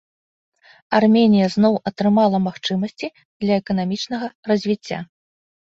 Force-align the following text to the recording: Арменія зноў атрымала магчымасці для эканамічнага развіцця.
Арменія 0.99 1.47
зноў 1.57 1.73
атрымала 1.91 2.37
магчымасці 2.47 3.07
для 3.41 3.53
эканамічнага 3.63 4.27
развіцця. 4.51 4.99